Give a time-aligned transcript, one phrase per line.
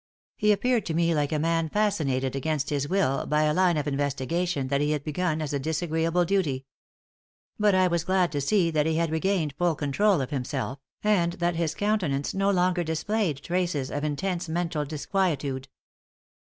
[0.35, 3.87] He appeared to me like a man fascinated against his will by a line of
[3.87, 6.65] investigation that he had begun as a disagreeable duty.
[7.59, 11.33] But I was glad to see that he had regained full control of himself, and
[11.33, 15.67] that his countenance no longer displayed traces of intense mental disquietude.